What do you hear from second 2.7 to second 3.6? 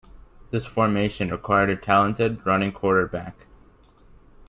quarterback.